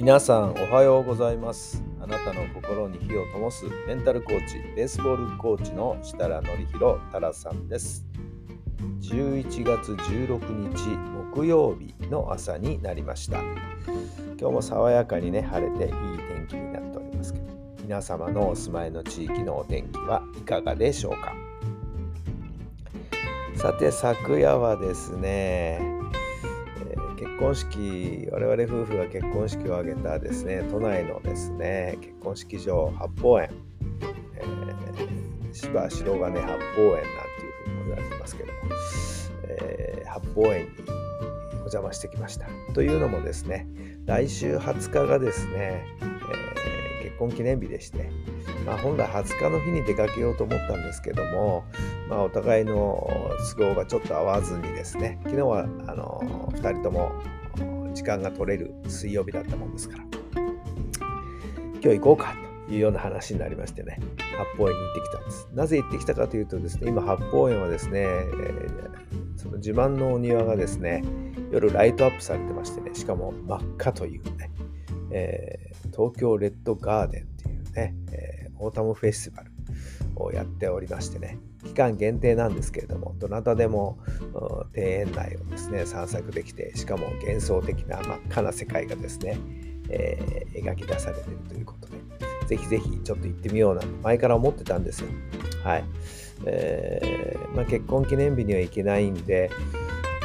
[0.00, 1.84] 皆さんおはようございます。
[2.00, 8.06] あなたの心に火を灯すメンタルコーチ、ベースボールコーチの設楽範弘太良さんです。
[9.02, 10.96] 11月16日
[11.34, 13.42] 木曜日の朝になりました。
[14.38, 17.44] 今日も爽やかにね、晴れていい天気になっておりますけど、
[17.82, 21.34] 皆様のお住まいの地域のお天気はいかがでしょうか。
[23.54, 25.78] さて、昨夜はですね、
[27.16, 33.50] 結婚式我々夫婦が結婚式を挙げたですね都内のですね結婚式場八芳園、
[34.36, 38.58] えー、芝白金八芳園なんていうふうに言われてますけども、
[39.44, 40.70] えー八芳園に
[41.52, 42.46] お邪魔してきました。
[42.74, 43.68] というのもですね
[44.06, 46.10] 来週20日がですね、えー
[47.02, 48.10] 結婚記念日でして
[48.70, 51.64] まあ、本来20日の日に出かけようと思ったんですけども、
[52.08, 53.04] まあ、お互いの
[53.56, 56.20] 都合がちょっと合わずにですね昨日はあの
[56.52, 57.10] 2人とも
[57.94, 60.04] 時間が取れる水曜日だったもんですから
[61.82, 62.36] 今日行こうか
[62.68, 63.98] というような話になりましてね
[64.38, 65.48] 八芳園に行ってきたんです。
[65.52, 68.90] なぜ行ってきたかというとですね今八芳園はですね、えー
[69.36, 71.02] その自慢のお庭がですね
[71.50, 74.50] 夜ライトアップされてましてねしかも真っ赤というね、
[75.10, 78.29] えー東京レッドガーデンっていうね、えー
[78.60, 79.50] オータムフェスティバル
[80.16, 83.98] をやっておりましてね期間限定なんですけれどもどなたでも
[84.74, 89.38] 庭園内をですね散策できてしかも幻想的な真っ赤な世界がですね、
[89.88, 91.94] えー描き出されているということで
[92.46, 95.08] ぜひぜひちょっと行ってみようなんて前から思ってたんですよ。
[95.64, 95.84] はい、
[96.46, 99.50] えーまあ、結婚記念日には行けないんで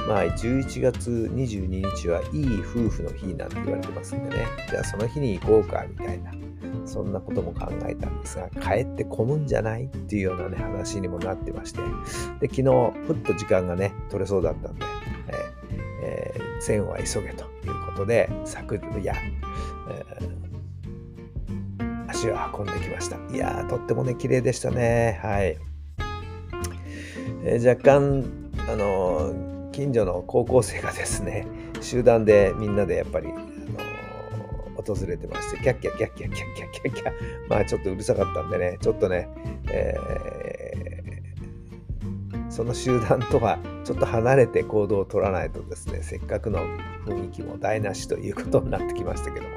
[0.08, 6.32] まあ、11月22日はいい夫婦の日なんて言われてますんでね、じゃあその日に行こうかみたいな、
[6.96, 11.82] そんなことも考えたんですが、帰って混むんじゃないっていうようなね、話にもなってまして、
[12.40, 12.64] で、昨日、
[13.06, 14.86] ふっと時間がね、取れそうだったんで、
[15.28, 15.36] えー
[16.04, 19.14] えー善は急げということで、昨夜、
[19.90, 20.46] えー
[22.08, 23.18] 足を運んできました。
[23.36, 25.20] いやー、とってもね、綺麗でしたね。
[25.22, 25.58] はい。
[27.44, 28.24] えー若干、
[28.70, 31.46] あのー近所の高校生がですね、
[31.82, 33.28] 集団でみんなでやっぱり、
[34.86, 37.14] 訪れてまして、キャッキャッキャッキャッキャッキャッキャッキャッ、
[37.50, 39.28] まあちょっとうるさかったんでね、ちょっとね、
[39.72, 40.26] えー
[42.56, 46.60] その集団とはちょっと離れて行動を取らないとですね、せっかくの
[47.06, 49.50] 雰囲気も台無しということになってきましたけども、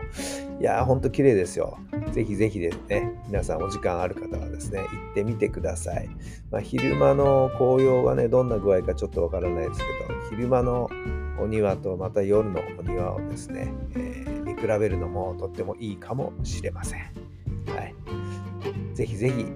[0.61, 1.79] いやー、ほんと綺麗ですよ。
[2.11, 6.09] ぜひぜひですね、皆さんお時間ある方はですね、行ってみてください。
[6.51, 10.91] まあ、昼間の紅葉がね、どんな具合かちょっとわからないですけど、昼間の
[11.41, 14.25] お庭とまた夜のお庭をですね、え
[14.59, 17.01] 比べるのもとってもいいかもしれません。
[17.01, 17.95] はい。
[18.95, 19.47] ぜひぜひ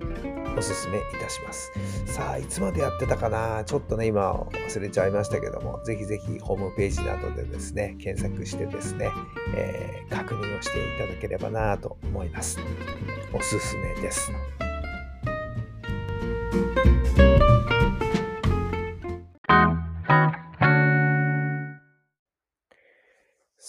[0.56, 1.72] おすすめいたします。
[2.06, 3.64] さあ、いつまでやってたかな？
[3.64, 9.10] ちょっとね、今忘れちゃいましたけども、ぜひぜひホームページなどでですね、検索してですね、
[9.56, 12.58] えー確認をしていただければなと思います。
[13.32, 14.30] おすすめです。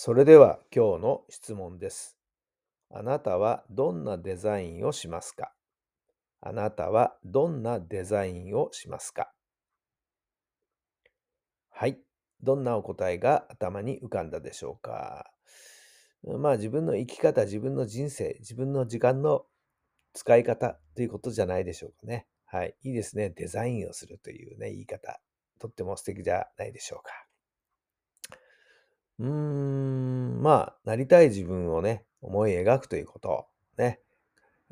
[0.06, 2.18] それでは今日の質問です。
[2.94, 5.53] あなたはどんなデザインをしますか？
[6.41, 9.31] あなたはどんなデザインをしますか？
[11.69, 12.00] はい。
[12.41, 15.31] どんなお答えが頭に浮かんだでしょうか？
[16.38, 19.46] まあ自分の生き方、自分の人生、自分の時間の
[20.12, 22.28] 使い方ということじゃないでしょうかね。
[22.44, 22.75] はい。
[22.84, 23.30] いいですね。
[23.30, 25.22] デザインをするというね、言い方。
[25.62, 27.14] とっても素敵じゃないでしょうか。
[29.19, 33.47] うーん、まあ、なりたい自分をね、思い描くということ。
[33.78, 33.99] ね。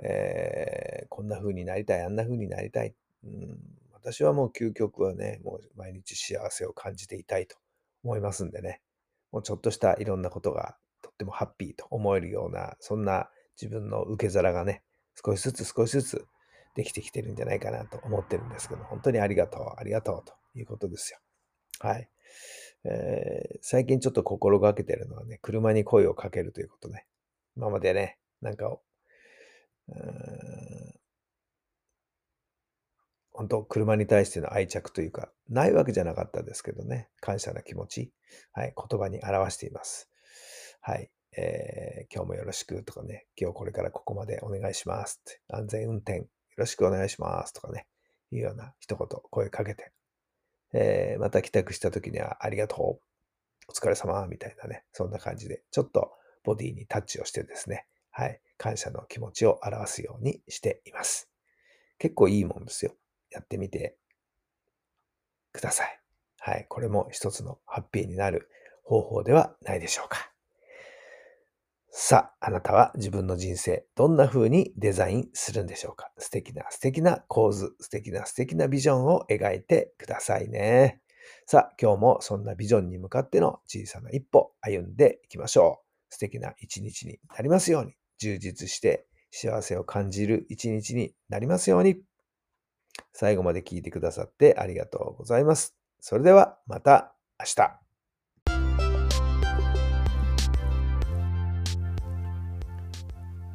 [0.04, 2.96] えーこんな風になりたい、あんな風になりたい。
[3.26, 3.60] うん、
[3.92, 7.58] 私はもう究極はね、もう毎日幸せを感じていたいと
[8.04, 8.82] 思いますんでね。
[9.32, 13.30] もうちょっとしたいろんなことがとってもハッピーと思えるような、そんな
[13.62, 14.84] 自分の受け皿がね、
[15.24, 16.26] 少しずつ少しずつ
[16.76, 21.20] できてきてるんじゃないかなと思ってるんですけど、本当にありがとう、ありがとうということですよ。
[21.80, 22.10] はい。
[22.84, 27.06] えー最近ちょっと心がけてるのはね、車に声をかけるということね。
[27.56, 28.76] 今までね、なんか、
[29.88, 30.94] うん
[33.34, 38.12] 本当、車に対しての愛着というか、ないわけじゃなかったですけどね、感謝の気持ち、
[38.52, 40.10] はい、言葉に表しています。
[40.82, 41.10] はい。
[41.38, 46.26] えー、今日もよろしくとかね、今日これからここまでお願いしますって、安全運転よ
[46.58, 47.88] ろしくお願いしますとかね、
[48.32, 49.92] いうような一言声かけて、
[50.74, 52.78] えー、また帰宅した時にはありがとう、
[53.68, 56.12] お疲れ様みたいなね、そんな感じで、ちょっと
[56.44, 61.30] ボディにタッチをしてですね、はい、感謝の気持ちを表すようにしています。
[61.98, 62.96] 結構いいもんですよ。
[63.30, 63.96] やってみて
[65.54, 66.00] ください。
[66.40, 68.50] はい、これも一つのハッピーになる
[68.84, 70.31] 方法ではないでしょうか。
[71.94, 76.10] さあ、あなたは自分の人生、どんな風にデザインするんでしょうか？
[76.18, 81.02] 素敵な素敵な構図、素敵な素敵なビジョンを描いてくださいね。
[81.46, 86.14] さあ、今日もそんなビジョンに向かっての小さな一歩歩んでいきましょう。
[86.14, 91.98] 素敵な一日になりますように、充実して幸せを感じる一日になりますように。
[93.12, 95.76] 最後まで聞いてくださってありがとうございます。
[96.00, 97.81] それではまた明日。